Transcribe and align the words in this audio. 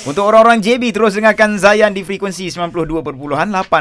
Untuk 0.00 0.24
orang-orang 0.24 0.64
JB 0.64 0.96
terus 0.96 1.12
dengarkan 1.12 1.60
Zayan 1.60 1.92
di 1.92 2.00
frekuensi 2.00 2.48
92.8 2.48 3.20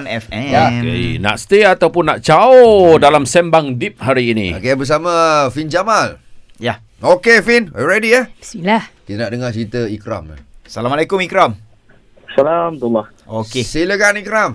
FM. 0.04 0.52
Ya. 0.52 0.68
Okay, 0.68 1.16
nak 1.16 1.40
stay 1.40 1.64
ataupun 1.64 2.12
nak 2.12 2.20
caw 2.20 2.52
dalam 3.00 3.24
sembang 3.24 3.80
deep 3.80 3.96
hari 4.04 4.36
ini. 4.36 4.52
Okey 4.60 4.76
bersama 4.76 5.48
Fin 5.48 5.72
Jamal. 5.72 6.20
Ya. 6.60 6.84
Okey 7.00 7.40
Fin, 7.40 7.72
are 7.72 7.88
you 7.88 7.88
ready 7.88 8.10
ya? 8.12 8.28
Bismillah. 8.36 8.84
Kita 9.08 9.16
nak 9.16 9.32
dengar 9.32 9.50
cerita 9.56 9.88
Ikram. 9.88 10.36
eh. 10.36 10.42
Assalamualaikum 10.68 11.24
Ikram. 11.24 11.56
Assalamualaikum. 12.28 13.08
Okey. 13.40 13.64
Silakan 13.64 14.20
Ikram. 14.20 14.52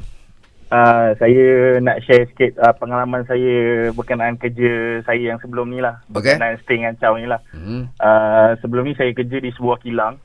Uh, 0.69 1.17
saya 1.17 1.45
nak 1.81 2.05
share 2.05 2.29
sikit 2.29 2.61
uh, 2.61 2.77
pengalaman 2.77 3.25
saya 3.25 3.89
berkenaan 3.97 4.37
kerja 4.37 5.01
saya 5.09 5.33
yang 5.33 5.41
sebelum 5.41 5.73
ni 5.73 5.81
lah. 5.81 6.05
Okey. 6.13 6.37
Berkenaan 6.37 6.61
stay 6.61 6.77
dengan 6.77 6.93
Chow 7.01 7.17
ni 7.17 7.25
lah. 7.25 7.41
Hmm. 7.57 7.89
Uh, 7.97 8.53
sebelum 8.61 8.85
ni 8.85 8.93
saya 8.93 9.17
kerja 9.17 9.41
di 9.41 9.49
sebuah 9.57 9.81
kilang 9.81 10.21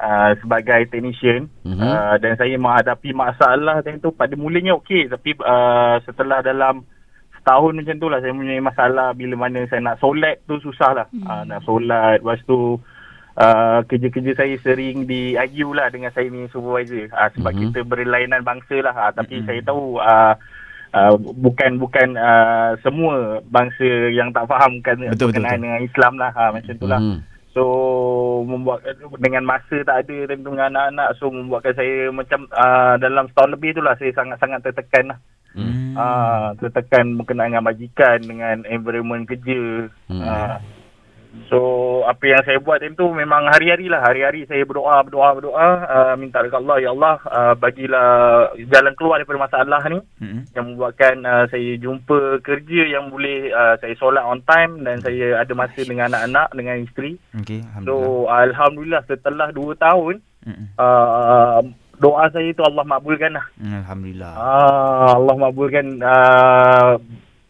uh, 0.00 0.32
sebagai 0.36 0.88
technician 0.88 1.46
Mhm. 1.62 1.76
uh, 1.78 2.16
dan 2.16 2.34
saya 2.34 2.56
menghadapi 2.56 3.12
masalah 3.12 3.78
time 3.80 3.98
tu 3.98 4.10
pada 4.10 4.32
mulanya 4.34 4.74
okey 4.74 5.06
tapi 5.06 5.36
uh, 5.38 6.00
setelah 6.02 6.40
dalam 6.40 6.82
setahun 7.36 7.72
macam 7.72 7.96
tu 7.96 8.06
lah 8.06 8.18
saya 8.18 8.32
punya 8.32 8.56
masalah 8.58 9.12
bila 9.12 9.34
mana 9.38 9.64
saya 9.64 9.80
nak 9.82 9.96
solat 9.96 10.40
tu 10.44 10.56
susah 10.58 10.92
lah. 10.94 11.06
Hmm. 11.10 11.24
Uh, 11.24 11.42
nak 11.46 11.60
solat 11.62 12.18
lepas 12.18 12.40
tu 12.44 12.80
Uh, 13.30 13.80
kerja-kerja 13.86 14.36
saya 14.36 14.52
sering 14.60 15.06
di 15.06 15.32
IU 15.32 15.72
lah 15.72 15.88
dengan 15.88 16.10
saya 16.10 16.28
ni 16.28 16.44
supervisor 16.50 17.08
uh, 17.08 17.30
sebab 17.30 17.48
Mhm. 17.48 17.56
mm-hmm. 17.56 17.72
kita 17.72 17.80
berlainan 17.86 18.42
bangsa 18.42 18.82
lah 18.82 18.92
uh, 18.92 19.12
tapi 19.14 19.38
Mhm. 19.38 19.40
mm-hmm. 19.40 19.48
saya 19.48 19.60
tahu 19.64 19.82
uh, 19.96 20.34
uh, 20.92 21.14
bukan 21.38 21.78
bukan 21.78 22.08
uh, 22.20 22.74
semua 22.80 23.38
bangsa 23.48 23.86
yang 24.10 24.28
tak 24.28 24.44
fahamkan 24.44 24.92
Betul, 24.98 25.08
betul, 25.08 25.26
berkenaan 25.30 25.56
betul. 25.56 25.64
dengan 25.64 25.80
Islam 25.80 26.12
lah 26.18 26.30
uh, 26.34 26.50
macam 26.52 26.74
tu 26.74 26.86
lah 26.86 27.00
Mhm. 27.00 27.16
So 27.50 27.64
membuat 28.46 28.86
dengan 29.18 29.42
masa 29.42 29.82
tak 29.82 30.06
ada 30.06 30.30
tentu 30.30 30.54
dengan 30.54 30.70
anak-anak 30.70 31.18
so 31.18 31.34
membuatkan 31.34 31.74
saya 31.74 32.06
macam 32.14 32.46
uh, 32.54 32.94
dalam 33.02 33.26
setahun 33.26 33.50
lebih 33.58 33.74
tu 33.74 33.82
lah 33.82 33.98
saya 33.98 34.14
sangat-sangat 34.14 34.62
tertekan 34.62 35.14
lah. 35.14 35.18
Hmm. 35.50 35.98
Ah, 35.98 36.54
tertekan 36.62 37.18
berkenaan 37.18 37.50
dengan 37.50 37.66
majikan 37.66 38.18
dengan 38.22 38.62
environment 38.70 39.26
kerja. 39.26 39.90
Hmm. 40.06 40.22
Ah. 40.22 40.62
So 41.50 41.58
apa 42.10 42.24
yang 42.26 42.42
saya 42.42 42.58
buat 42.58 42.78
time 42.78 42.94
tu 42.94 43.06
memang 43.08 43.46
hari-hari 43.46 43.86
lah 43.86 44.02
hari-hari 44.02 44.42
saya 44.44 44.66
berdoa 44.66 44.98
berdoa 45.00 45.28
berdoa 45.32 45.66
uh, 45.86 46.14
minta 46.14 46.42
dekat 46.42 46.58
Allah 46.58 46.76
ya 46.78 46.90
Allah 46.90 47.16
uh, 47.24 47.54
bagilah 47.54 48.08
jalan 48.66 48.94
keluar 48.94 49.16
daripada 49.18 49.40
masalah 49.40 49.80
ni 49.86 49.98
Hmm. 50.20 50.44
yang 50.52 50.64
membuatkan 50.68 51.14
uh, 51.24 51.44
saya 51.48 51.78
jumpa 51.78 52.18
kerja 52.42 52.82
yang 52.86 53.08
boleh 53.08 53.48
uh, 53.50 53.74
saya 53.78 53.94
solat 53.96 54.20
on 54.20 54.42
time 54.44 54.82
dan 54.82 55.00
saya 55.00 55.38
ada 55.38 55.52
masa 55.54 55.80
dengan 55.80 56.12
anak-anak 56.12 56.48
dengan 56.52 56.76
isteri. 56.82 57.12
Okey. 57.34 57.64
So 57.82 58.26
Alhamdulillah. 58.28 58.42
alhamdulillah 58.44 59.02
setelah 59.06 59.48
2 59.50 59.74
tahun 59.78 60.14
Hmm. 60.40 60.66
uh, 60.76 61.60
doa 62.00 62.24
saya 62.32 62.48
tu 62.52 62.64
Allah 62.64 62.80
makbulkan 62.82 63.36
lah. 63.36 63.44
Hmm, 63.60 63.84
Alhamdulillah. 63.84 64.32
Ah, 64.32 65.12
Allah 65.20 65.36
makbulkan 65.36 65.86
uh, 66.00 66.96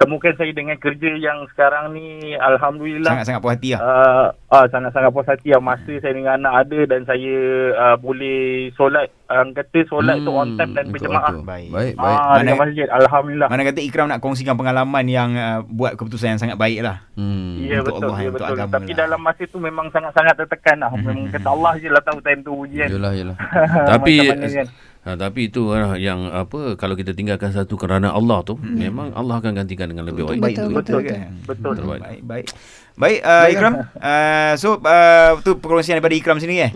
temukan 0.01 0.33
saya 0.33 0.48
dengan 0.56 0.81
kerja 0.81 1.12
yang 1.12 1.45
sekarang 1.53 1.93
ni 1.93 2.33
alhamdulillah 2.33 3.12
Sangat-sangat 3.12 3.41
puas 3.45 3.61
hati 3.61 3.77
lah. 3.77 3.81
uh, 3.84 4.27
ah, 4.48 4.65
sangat-sangat 4.73 5.11
puas 5.12 5.29
hati 5.29 5.53
lah. 5.53 5.61
masa 5.61 5.93
saya 6.01 6.12
dengan 6.17 6.41
anak 6.41 6.55
ada 6.65 6.79
dan 6.89 7.05
saya 7.05 7.37
uh, 7.77 7.97
boleh 8.01 8.73
solat 8.81 9.12
uh, 9.28 9.45
kata 9.53 9.84
solat 9.93 10.17
tu 10.25 10.33
on 10.33 10.56
time 10.56 10.73
dan 10.73 10.89
Hmm, 10.89 10.97
berjemaah. 10.97 11.33
Baik. 11.45 11.69
Baik, 11.69 11.95
baik. 12.01 12.17
Ah, 12.17 12.25
Mana- 12.33 12.41
dengan 12.41 12.59
masjid 12.65 12.89
alhamdulillah. 12.89 13.48
Mana 13.53 13.62
kata 13.69 13.81
Ikram 13.84 14.09
nak 14.09 14.21
kongsikan 14.25 14.56
pengalaman 14.56 15.05
yang 15.05 15.31
uh, 15.37 15.61
buat 15.69 15.93
keputusan 16.01 16.33
yang 16.33 16.41
sangat 16.41 16.56
baik 16.56 16.81
lah. 16.81 17.05
Hmm. 17.21 17.61
Ya 17.61 17.84
untuk 17.84 18.01
betul, 18.01 18.09
Allah, 18.09 18.19
ya 18.25 18.28
untuk 18.33 18.41
betul. 18.41 18.56
agama 18.56 18.73
Tapi 18.81 18.93
lah. 18.97 18.98
dalam 19.05 19.21
masa 19.21 19.43
tu 19.53 19.59
memang 19.61 19.87
sangat-sangat 19.93 20.34
tertekan 20.41 20.77
lah. 20.81 20.89
Hmm, 20.89 21.05
Memang 21.05 21.28
hmm, 21.28 21.34
kata 21.37 21.45
hmm. 21.45 21.56
Allah 21.61 21.73
je 21.77 21.89
lah 21.93 22.03
tahu 22.03 22.19
time 22.25 22.41
tu 22.41 22.53
ujian. 22.56 22.89
Yalah, 22.89 23.12
yalah. 23.12 23.37
Tapi 23.93 24.12
kan? 24.33 24.67
Ha, 25.01 25.17
tapi 25.17 25.48
itu 25.48 25.73
uh, 25.73 25.97
yang 25.97 26.29
apa 26.29 26.77
kalau 26.77 26.93
kita 26.93 27.17
tinggalkan 27.17 27.48
satu 27.56 27.81
kerana 27.81 28.12
Allah 28.12 28.45
tu 28.45 28.61
hmm. 28.61 28.77
memang 28.77 29.09
Allah 29.17 29.41
akan 29.41 29.56
gantikan 29.56 29.89
dengan 29.89 30.05
lebih 30.05 30.29
baik. 30.29 30.45
Betul, 30.45 30.69
tu, 30.69 30.77
betul, 30.77 31.00
kan? 31.09 31.33
Betul. 31.49 31.72
Betul. 31.72 31.84
Baik. 31.88 32.00
Baik, 32.05 32.21
baik. 32.28 32.47
Baik, 33.00 33.21
uh, 33.25 33.47
Ikram. 33.49 33.75
Uh, 33.97 34.53
so, 34.61 34.77
uh, 34.84 35.41
tu 35.41 35.56
perkongsian 35.56 35.97
daripada 35.97 36.12
Ikram 36.21 36.37
sini 36.37 36.69
eh? 36.69 36.71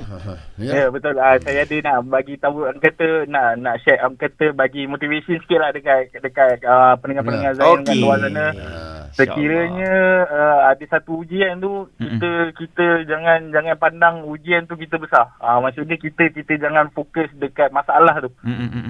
Ya, 0.57 0.73
yeah, 0.73 0.87
betul. 0.89 1.21
Uh, 1.21 1.37
saya 1.45 1.69
ada 1.69 1.77
nak 1.85 2.09
bagi 2.09 2.41
tahu 2.41 2.65
orang 2.65 2.81
kata 2.81 3.29
nak 3.29 3.61
nak 3.61 3.77
share 3.85 4.01
orang 4.01 4.17
kata 4.17 4.57
bagi 4.57 4.89
motivation 4.89 5.37
sikit 5.45 5.61
lah 5.61 5.77
dekat 5.77 6.17
dekat 6.17 6.65
uh, 6.65 6.97
pendengar-pendengar 7.05 7.61
Zain 7.61 7.85
Okey. 7.85 7.93
kat 7.93 7.97
luar 8.01 8.17
sana. 8.25 8.47
Ah, 8.57 8.84
Sekiranya 9.15 9.95
uh, 10.27 10.61
ada 10.75 10.85
satu 10.91 11.23
ujian 11.23 11.63
tu 11.63 11.87
kita 11.97 12.55
kita 12.59 12.87
jangan 13.07 13.51
jangan 13.55 13.77
pandang 13.79 14.17
ujian 14.27 14.67
tu 14.67 14.75
kita 14.75 14.99
besar. 14.99 15.31
Ah 15.39 15.57
uh, 15.57 15.59
maksudnya 15.63 15.95
kita 15.95 16.31
kita 16.35 16.59
jangan 16.59 16.91
fokus 16.91 17.31
dekat 17.39 17.71
masalah 17.71 18.19
tu. 18.21 18.31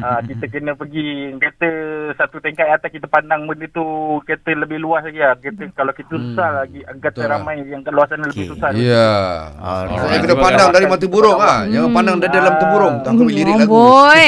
Ah 0.00 0.20
mm, 0.20 0.32
kita 0.32 0.44
kena 0.48 0.72
pergi 0.74 1.36
kata 1.36 1.70
satu 2.16 2.40
tingkat 2.40 2.68
atas 2.72 2.88
kita 2.88 3.06
pandang 3.08 3.44
benda 3.44 3.68
tu 3.70 3.84
kata 4.24 4.56
lebih 4.56 4.80
luas 4.80 5.04
lagi 5.04 5.20
lah. 5.20 5.36
Kata 5.36 5.62
kalau 5.76 5.92
kita 5.92 6.14
susah 6.16 6.48
lagi 6.64 6.80
kata 6.84 7.20
Betul 7.20 7.22
lah. 7.28 7.32
ramai 7.38 7.54
yang 7.68 7.82
kat 7.84 7.92
luar 7.92 8.06
sana 8.08 8.24
lebih 8.26 8.48
susah. 8.48 8.68
Ya. 8.74 9.08
Alright. 9.60 9.92
Maksudnya 9.92 10.20
kita 10.24 10.36
pandang 10.40 10.68
dari 10.72 10.86
mata 10.88 11.06
burung 11.06 11.38
ah. 11.38 11.58
Jangan 11.68 11.90
pandang 11.92 12.16
dari 12.18 12.32
dalam 12.32 12.54
temburung. 12.56 12.94
Tak 13.04 13.10
kau 13.14 13.26
lirik 13.28 13.54
lagu. 13.60 13.68
boy. 13.70 14.26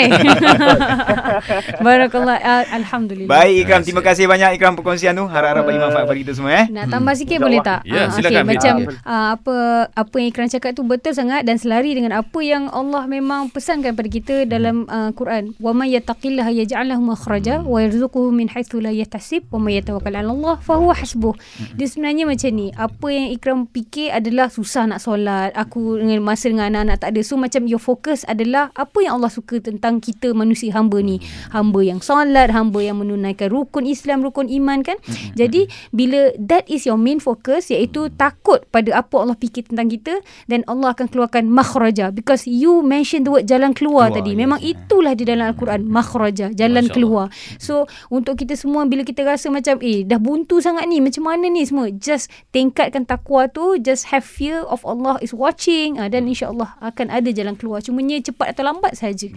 Barakallah. 1.87 2.39
Uh, 2.41 2.65
Alhamdulillah. 2.77 3.31
Baik 3.31 3.55
Ikram, 3.67 3.83
terima 3.83 4.03
kasih 4.05 4.25
banyak 4.29 4.57
Ikram 4.59 4.75
perkongsian 4.77 5.17
tu. 5.17 5.25
Harap-harap 5.27 5.65
bagi 5.67 5.81
manfaat 5.89 6.07
bagi 6.07 6.21
kita 6.23 6.33
semua 6.35 6.53
eh. 6.53 6.67
Nak 6.69 6.85
tambah 6.89 7.15
sikit 7.15 7.37
InsyaAllah. 7.37 7.47
boleh 7.47 7.61
tak? 7.63 7.81
Ya, 7.83 7.95
Ah, 7.97 8.09
silakan, 8.09 8.33
okey, 8.37 8.43
Fit. 8.43 8.51
macam 8.51 8.75
uh, 9.03 9.29
apa 9.33 9.55
apa 9.89 10.15
yang 10.17 10.29
Ikran 10.29 10.49
cakap 10.49 10.71
tu 10.73 10.83
betul 10.83 11.13
sangat 11.13 11.43
dan 11.43 11.57
selari 11.57 11.93
dengan 11.93 12.13
apa 12.13 12.39
yang 12.39 12.69
Allah 12.69 13.03
memang 13.05 13.49
pesankan 13.49 13.93
pada 13.93 14.07
kita 14.07 14.45
dalam 14.45 14.85
uh, 14.87 15.11
Quran. 15.11 15.55
Wa 15.57 15.71
may 15.71 15.93
yattaqillaha 15.93 16.51
yaj'al 16.53 16.87
lahu 16.87 17.03
makhraja 17.05 17.63
wa 17.63 17.79
yarzuquhu 17.79 18.31
min 18.31 18.49
haitsu 18.49 18.79
la 18.79 18.91
yahtasib 18.91 19.47
wa 19.49 19.59
may 19.59 19.79
yatawakkal 19.79 20.13
'ala 20.13 20.31
Allah 20.31 20.55
fa 20.59 20.77
huwa 20.77 20.93
hasbuh. 20.93 21.35
Dia 21.75 21.87
sebenarnya 21.87 22.27
macam 22.27 22.51
ni. 22.53 22.69
Apa 22.73 23.07
yang 23.09 23.27
Ikram 23.31 23.61
fikir 23.69 24.11
adalah 24.11 24.49
susah 24.49 24.87
nak 24.87 25.01
solat. 25.01 25.53
Aku 25.55 25.97
dengan 25.97 26.21
masa 26.21 26.49
dengan 26.49 26.71
anak-anak 26.71 26.97
tak 27.01 27.09
ada. 27.13 27.21
So 27.23 27.37
macam 27.37 27.65
your 27.65 27.79
focus 27.79 28.25
adalah 28.25 28.71
apa 28.73 28.99
yang 29.01 29.17
Allah 29.17 29.31
suka 29.31 29.59
tentang 29.59 29.99
kita 29.99 30.33
manusia 30.33 30.73
hamba 30.73 30.99
ni. 31.01 31.19
Hamba 31.51 31.81
yang 31.81 32.01
solat, 32.01 32.51
hamba 32.51 32.81
yang 32.81 32.99
menunaikan 32.99 33.49
rukun 33.49 33.87
Islam, 33.87 34.21
rukun 34.21 34.49
iman 34.49 34.83
kan. 34.83 34.97
Jadi 35.35 35.69
bila 35.91 36.33
that 36.37 36.65
is 36.67 36.85
your 36.85 36.99
main 36.99 37.19
focus 37.19 37.69
iaitu 37.71 38.09
takut 38.15 38.63
pada 38.71 39.01
apa 39.01 39.15
Allah 39.21 39.37
fikir 39.37 39.69
tentang 39.69 39.89
kita 39.89 40.21
dan 40.47 40.63
Allah 40.67 40.93
akan 40.93 41.07
keluarkan 41.09 41.49
makhraja 41.49 42.11
because 42.11 42.45
you 42.47 42.81
mention 42.81 43.23
the 43.25 43.31
word 43.33 43.47
jalan 43.47 43.73
keluar, 43.73 44.09
Keluar, 44.11 44.19
tadi. 44.23 44.33
yes, 44.35 44.41
Memang 44.43 44.61
itulah 44.61 45.13
di 45.15 45.25
dalam 45.25 45.53
al-Quran 45.53 45.87
makhraja, 45.87 46.47
jalan 46.53 46.85
Masya 46.87 46.95
keluar. 46.95 47.27
So 47.57 47.87
untuk 48.09 48.39
kita 48.39 48.55
semua 48.59 48.85
bila 48.87 49.03
kita 49.03 49.23
rasa 49.23 49.49
macam 49.49 49.79
eh 49.81 50.03
dah 50.03 50.19
buntu 50.19 50.59
sangat 50.61 50.85
ni 50.91 50.99
macam 51.01 51.27
mana 51.27 51.47
ni 51.49 51.63
semua 51.65 51.89
just 51.93 52.29
tingkatkan 52.51 53.07
takwa 53.07 53.47
tu 53.51 53.79
just 53.81 54.11
have 54.11 54.23
fear 54.27 54.63
of 54.67 54.83
Allah 54.85 55.17
is 55.23 55.33
watching 55.33 55.97
uh, 55.97 56.07
dan 56.11 56.27
insya-Allah 56.27 56.75
akan 56.83 57.11
ada 57.11 57.29
jalan 57.31 57.55
keluar. 57.55 57.81
Cumanya 57.81 58.19
cepat 58.21 58.57
atau 58.57 58.63
lambat 58.67 58.95
saja. 58.99 59.29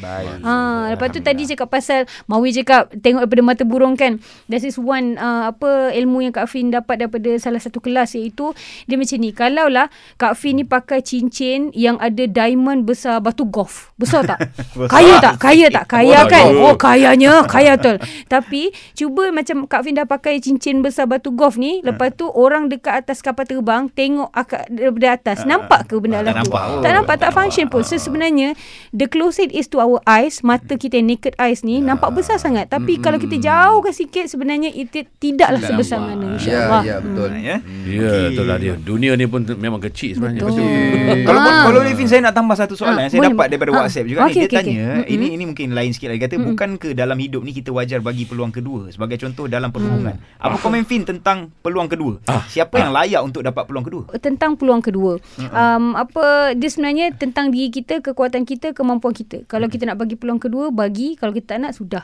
Ha, 0.43 0.53
lepas 0.95 1.09
tu 1.13 1.19
tadi 1.21 1.45
cakap 1.45 1.69
pasal 1.69 2.05
Mawi 2.25 2.53
cakap 2.53 2.91
tengok 2.99 3.25
daripada 3.25 3.43
mata 3.45 3.63
burung 3.65 3.95
kan. 3.95 4.17
This 4.45 4.65
is 4.65 4.75
one 4.77 5.15
uh, 5.17 5.51
apa 5.53 5.93
ilmu 5.93 6.25
yang 6.25 6.28
Kak 6.31 6.47
Fin 6.49 6.69
dapat 6.69 7.05
daripada 7.05 7.29
salah 7.37 7.61
satu 7.61 7.79
kelas 7.79 8.15
iaitu 8.15 8.53
dia 8.85 8.95
macam 8.95 9.17
ni. 9.19 9.29
Kalaulah 9.31 9.87
Kak 10.15 10.33
Fin 10.35 10.57
ni 10.57 10.65
pakai 10.65 11.01
cincin 11.01 11.69
yang 11.73 11.95
ada 11.99 12.25
diamond 12.25 12.85
besar 12.85 13.19
batu 13.19 13.45
golf. 13.45 13.91
Besar 13.99 14.23
tak? 14.25 14.39
Besar 14.79 14.89
kaya 14.89 15.13
tak? 15.19 15.35
Kaya 15.41 15.67
tak? 15.67 15.85
Kaya 15.89 16.17
Oh, 16.19 16.25
kan? 16.27 16.45
Oh 16.55 16.75
kayanya, 16.75 17.43
kaya 17.47 17.75
betul. 17.75 17.95
Tapi 18.27 18.71
cuba 18.95 19.31
macam 19.31 19.65
Kak 19.65 19.83
Fin 19.85 19.95
dah 19.95 20.07
pakai 20.07 20.39
cincin 20.39 20.79
besar 20.79 21.07
batu 21.07 21.31
golf 21.35 21.55
ni, 21.55 21.79
lepas 21.83 22.11
tu 22.15 22.27
orang 22.31 22.67
dekat 22.67 23.03
atas 23.05 23.19
kapal 23.19 23.43
terbang 23.47 23.87
tengok 23.91 24.31
daripada 24.69 25.15
atas. 25.15 25.43
Nampak 25.43 25.91
ke 25.91 25.99
benda 25.99 26.21
tak 26.21 26.31
dalam 26.31 26.43
tu? 26.45 26.51
nampak. 26.51 26.63
Tak 26.83 26.91
nampak, 26.91 27.15
tak 27.19 27.31
function 27.35 27.65
pun. 27.67 27.81
So 27.83 27.95
sebenarnya 27.95 28.55
the 28.95 29.07
closer 29.07 29.45
it 29.47 29.53
is 29.55 29.67
to 29.71 29.79
our 29.79 29.99
eyes, 30.05 30.41
mata 30.41 30.75
kita 30.75 30.99
yang 30.99 31.11
naked 31.11 31.33
eyes 31.39 31.63
ni 31.63 31.79
nampak 31.79 32.11
besar 32.13 32.39
sangat. 32.39 32.67
Tapi 32.69 32.99
kalau 32.99 33.17
kita 33.17 33.39
jauhkan 33.39 33.93
sikit 33.93 34.25
sebenarnya 34.27 34.69
itu 34.71 35.05
tidaklah 35.19 35.59
Tidak 35.61 35.69
sebesar. 35.75 35.99
Mana 36.09 36.23
Ya, 36.23 36.33
insya-Allah. 36.33 36.81
ya 36.81 36.95
betul. 36.97 37.29
Ya. 37.35 37.57
Ya, 37.85 38.11
itulah 38.27 38.57
dia. 38.57 38.73
Dunia 38.75 39.11
ni 39.13 39.25
pun 39.25 39.41
memang 39.55 39.77
kecil 39.79 40.13
sebenarnya. 40.13 40.41
Betul. 40.41 40.61
Hmm. 40.61 41.21
Kalau 41.21 41.39
Ah. 41.39 41.63
kalau 41.63 41.79
Livin 41.81 42.05
saya 42.05 42.21
nak 42.21 42.33
tambah 42.33 42.55
satu 42.55 42.73
soalan 42.73 42.95
Ah, 42.95 43.01
yang 43.01 43.11
saya 43.11 43.19
boleh. 43.19 43.31
dapat 43.33 43.45
daripada 43.49 43.71
Ah. 43.71 43.77
WhatsApp 43.79 44.05
juga 44.05 44.19
Okey, 44.21 44.27
ni. 44.27 44.35
Dia 44.35 44.45
okey, 44.45 44.57
tanya, 44.57 44.87
okey. 44.99 45.11
ini 45.11 45.25
ini 45.31 45.43
mungkin 45.45 45.67
lain 45.71 45.91
sikit 45.91 46.07
lagi 46.07 46.21
kata 46.21 46.35
bukan 46.39 46.69
ke 46.75 46.89
dalam 46.91 47.17
hidup 47.17 47.41
ni 47.41 47.51
kita 47.51 47.69
wajar 47.69 47.99
bagi 47.99 48.23
peluang 48.23 48.49
kedua 48.49 48.89
sebagai 48.89 49.17
contoh 49.17 49.45
dalam 49.45 49.69
perhubungan. 49.69 50.15
Apa 50.37 50.55
komen 50.57 50.83
Fin 50.83 51.03
tentang 51.03 51.51
peluang 51.57 51.85
kedua? 51.85 52.23
Siapa 52.47 52.77
yang 52.77 52.89
layak 52.89 53.21
untuk 53.21 53.41
dapat 53.41 53.63
peluang 53.63 53.83
kedua? 53.83 54.03
tentang 54.19 54.55
peluang 54.55 54.79
kedua. 54.79 55.19
Um, 55.39 55.93
apa 55.93 56.53
dia 56.53 56.67
sebenarnya 56.67 57.11
tentang 57.11 57.49
diri 57.49 57.67
kita, 57.69 57.99
kekuatan 57.99 58.43
kita, 58.43 58.71
kemampuan 58.71 59.11
kita. 59.11 59.43
Kalau 59.45 59.67
kita 59.67 59.83
nak 59.83 59.97
bagi 59.97 60.15
peluang 60.15 60.39
kedua, 60.39 60.69
bagi. 60.69 61.13
Kalau 61.13 61.31
kita 61.31 61.49
tak 61.49 61.59
nak 61.59 61.73
sudah. 61.73 62.03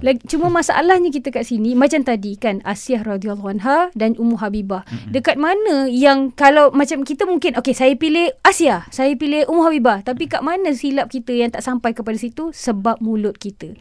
Lagi, 0.00 0.20
cuma 0.24 0.46
masalahnya 0.48 1.08
kita 1.08 1.30
kat 1.30 1.42
sini 1.42 1.74
macam 1.74 1.98
tadi 2.00 2.36
kan 2.36 2.62
Asiah 2.62 3.02
radhiyallahu 3.02 3.33
radhiyallahu 3.34 3.50
anha 3.50 3.90
dan 3.98 4.14
Ummu 4.14 4.38
Habibah. 4.38 4.86
Mm-hmm. 4.86 5.10
Dekat 5.10 5.36
mana 5.36 5.74
yang 5.90 6.30
kalau 6.30 6.70
macam 6.70 7.02
kita 7.02 7.26
mungkin 7.26 7.58
okey 7.58 7.74
saya 7.74 7.98
pilih 7.98 8.30
Asia, 8.46 8.86
saya 8.94 9.12
pilih 9.18 9.44
Ummu 9.50 9.62
Habibah, 9.66 10.00
tapi 10.06 10.30
kat 10.30 10.40
mana 10.40 10.70
silap 10.72 11.10
kita 11.10 11.34
yang 11.34 11.50
tak 11.50 11.66
sampai 11.66 11.92
kepada 11.92 12.16
situ 12.16 12.54
sebab 12.54 13.02
mulut 13.02 13.36
kita. 13.36 13.74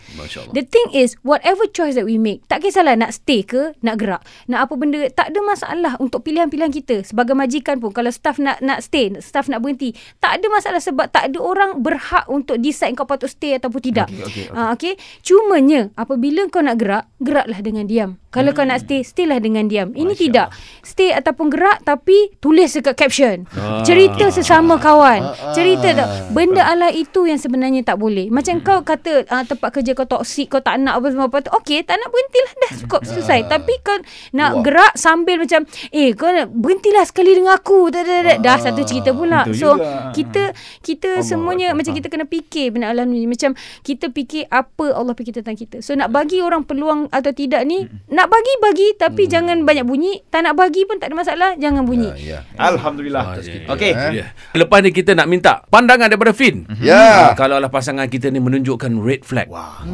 The 0.52 0.66
thing 0.66 0.90
is 0.98 1.16
whatever 1.22 1.70
choice 1.70 1.94
that 1.96 2.10
we 2.10 2.18
make, 2.18 2.46
tak 2.50 2.66
kisahlah 2.66 2.98
nak 2.98 3.14
stay 3.14 3.46
ke, 3.46 3.78
nak 3.86 4.02
gerak, 4.02 4.22
nak 4.50 4.66
apa 4.66 4.74
benda, 4.74 5.06
tak 5.14 5.30
ada 5.32 5.40
masalah 5.46 5.94
untuk 6.02 6.26
pilihan-pilihan 6.26 6.74
kita. 6.74 7.06
Sebagai 7.06 7.38
majikan 7.38 7.78
pun 7.78 7.94
kalau 7.94 8.10
staff 8.10 8.42
nak 8.42 8.60
nak 8.66 8.82
stay, 8.82 9.14
staff 9.22 9.48
nak 9.52 9.62
berhenti, 9.62 9.94
tak 10.18 10.42
ada 10.42 10.48
masalah 10.50 10.82
sebab 10.82 11.12
tak 11.14 11.30
ada 11.30 11.38
orang 11.40 11.84
berhak 11.84 12.26
untuk 12.32 12.58
decide 12.58 12.96
kau 12.98 13.06
patut 13.06 13.30
stay 13.30 13.60
ataupun 13.60 13.82
tidak. 13.84 14.08
Okey, 14.10 14.24
okey, 14.24 14.44
okey. 14.50 14.58
Ah, 14.58 14.72
okay. 14.74 14.94
Cumanya 15.22 15.92
apabila 16.00 16.48
kau 16.50 16.64
nak 16.64 16.80
gerak, 16.80 17.06
geraklah 17.20 17.60
dengan 17.60 17.86
diam. 17.86 18.23
Kalau 18.34 18.50
hmm. 18.50 18.58
kau 18.58 18.66
nak 18.66 18.82
stay, 18.82 19.06
staylah 19.06 19.38
dengan 19.38 19.70
diam. 19.70 19.94
Ini 19.94 20.18
Masya 20.18 20.22
tidak. 20.26 20.48
Stay 20.82 21.14
ataupun 21.14 21.54
gerak 21.54 21.86
tapi 21.86 22.34
tulis 22.42 22.74
dekat 22.74 22.98
caption. 22.98 23.46
Ah. 23.54 23.86
Cerita 23.86 24.34
sesama 24.34 24.82
kawan. 24.82 25.22
Ah, 25.22 25.38
ah. 25.38 25.54
Cerita 25.54 25.94
tak. 25.94 26.08
Benda 26.34 26.66
ala 26.66 26.90
itu 26.90 27.30
yang 27.30 27.38
sebenarnya 27.38 27.86
tak 27.86 28.02
boleh. 28.02 28.34
Macam 28.34 28.58
kau 28.66 28.82
kata 28.82 29.30
uh, 29.30 29.44
tempat 29.46 29.70
kerja 29.70 29.94
kau 29.94 30.10
toksik, 30.10 30.50
kau 30.50 30.60
tak 30.66 30.82
nak 30.82 30.98
apa 30.98 31.14
semua 31.14 31.30
apa 31.30 31.46
tu. 31.46 31.54
Okey, 31.54 31.86
tak 31.86 32.02
nak 32.02 32.10
berhentilah 32.10 32.54
dah 32.58 32.72
cukup 32.82 33.02
selesai. 33.06 33.40
Tapi 33.46 33.74
kau 33.86 33.98
nak 34.34 34.52
Wah. 34.58 34.64
gerak 34.66 34.94
sambil 34.98 35.38
macam 35.38 35.70
eh 35.94 36.10
kau 36.18 36.34
nak 36.34 36.50
berhentilah 36.50 37.06
sekali 37.06 37.38
dengan 37.38 37.54
aku. 37.54 37.94
Dah, 37.94 38.02
dah, 38.02 38.20
dah. 38.26 38.38
dah 38.42 38.58
satu 38.58 38.82
cerita 38.82 39.14
pula. 39.14 39.46
Betul 39.46 39.62
So 39.62 39.68
juga. 39.78 40.10
kita 40.18 40.44
kita 40.82 41.10
semuanya 41.22 41.78
macam 41.78 41.94
kita 41.94 42.10
kena 42.10 42.26
fikir 42.26 42.74
benda 42.74 42.90
alam 42.90 43.14
ni. 43.14 43.30
Macam 43.30 43.54
kita 43.86 44.10
fikir 44.10 44.50
apa 44.50 44.90
Allah 44.96 45.14
fikir 45.14 45.38
tentang 45.38 45.54
kita. 45.54 45.86
So 45.86 45.94
nak 45.94 46.10
bagi 46.10 46.42
orang 46.42 46.66
peluang 46.66 47.12
atau 47.14 47.30
tidak 47.36 47.62
ni, 47.68 47.86
nak 48.10 48.23
bagi 48.30 48.54
bagi 48.60 48.88
tapi 48.96 49.24
jangan 49.26 49.64
banyak 49.64 49.86
bunyi. 49.88 50.22
Tak 50.28 50.46
nak 50.46 50.54
bagi 50.56 50.84
pun 50.84 51.00
tak 51.00 51.12
ada 51.12 51.16
masalah, 51.16 51.50
jangan 51.58 51.84
bunyi. 51.84 52.10
Ya, 52.20 52.40
ya. 52.44 52.60
Alhamdulillah. 52.60 53.24
Ah, 53.24 53.42
ya, 53.42 53.70
Okey. 53.72 53.92
ya, 53.92 54.10
ya. 54.12 54.26
Lepas 54.56 54.80
ni 54.84 54.90
kita 54.94 55.18
nak 55.18 55.28
minta 55.28 55.64
pandangan 55.68 56.08
daripada 56.12 56.32
Fin. 56.36 56.66
Ya. 56.84 57.32
Ah, 57.32 57.32
kalau 57.34 57.58
lah 57.58 57.70
pasangan 57.70 58.08
kita 58.08 58.30
ni 58.30 58.40
menunjukkan 58.44 58.92
red 59.02 59.22
flag 59.24 59.48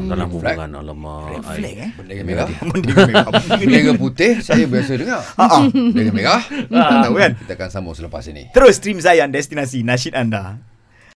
dalam 0.10 0.28
hubungan 0.30 0.70
alamak. 0.76 1.40
Red 1.40 1.44
flag 1.46 1.76
eh. 1.80 1.90
Bendera 1.98 2.24
merah. 2.26 2.48
Bendera 2.72 3.02
merah. 3.08 3.28
Bendera 3.60 3.92
putih 3.96 4.32
saya 4.42 4.66
biasa 4.70 4.92
dengar. 4.96 5.22
Bendera 5.74 6.12
merah. 6.12 6.42
Ah, 6.74 7.04
tahu 7.08 7.16
kan? 7.18 7.32
Kita 7.40 7.54
akan 7.58 7.70
sambung 7.70 7.96
selepas 7.96 8.24
ini. 8.30 8.52
Terus 8.52 8.78
stream 8.78 9.02
Zayan 9.02 9.34
destinasi 9.34 9.82
nasyid 9.82 10.14
anda. 10.14 10.69